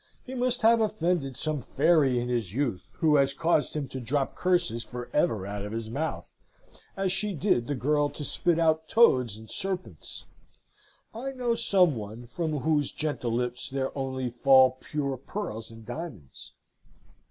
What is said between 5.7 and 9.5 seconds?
his mouth, as she did the girl to spit out toads and